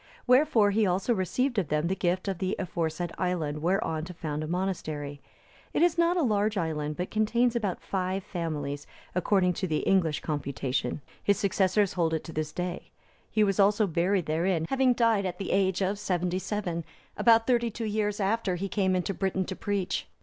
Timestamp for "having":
14.69-14.93